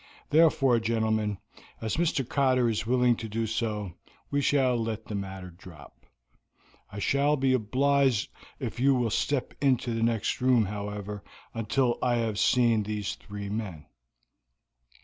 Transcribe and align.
Therefore, 0.31 0.79
gentlemen, 0.79 1.37
as 1.79 1.97
Mr. 1.97 2.27
Cotter 2.27 2.67
is 2.67 2.87
willing 2.87 3.15
to 3.17 3.29
do 3.29 3.45
so, 3.45 3.93
we 4.31 4.41
shall 4.41 4.75
let 4.75 5.05
the 5.05 5.13
matter 5.13 5.51
drop. 5.51 6.07
I 6.91 6.97
shall 6.97 7.37
be 7.37 7.53
obliged 7.53 8.31
if 8.57 8.79
you 8.79 8.95
will 8.95 9.11
step 9.11 9.53
into 9.63 9.93
the 9.93 10.01
next 10.01 10.41
room, 10.41 10.65
however, 10.65 11.23
until 11.53 11.99
I 12.01 12.15
have 12.15 12.39
seen 12.39 12.81
these 12.81 13.13
three 13.13 13.47
men." 13.47 13.85